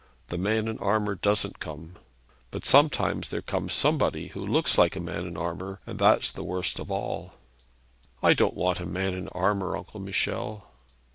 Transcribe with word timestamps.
The 0.29 0.37
man 0.39 0.67
in 0.67 0.79
armour 0.79 1.13
doesn't 1.13 1.59
come. 1.59 1.97
But 2.49 2.65
sometimes 2.65 3.29
there 3.29 3.43
comes 3.43 3.75
somebody 3.75 4.29
who 4.29 4.43
looks 4.43 4.75
like 4.79 4.95
a 4.95 4.99
man 4.99 5.27
in 5.27 5.37
armour, 5.37 5.79
and 5.85 5.99
that's 5.99 6.31
the 6.31 6.43
worst 6.43 6.79
of 6.79 6.89
all.' 6.89 7.33
'I 8.23 8.33
don't 8.33 8.55
want 8.55 8.79
a 8.79 8.85
man 8.87 9.13
in 9.13 9.27
armour, 9.27 9.77
Uncle 9.77 9.99
Michel.' 9.99 10.65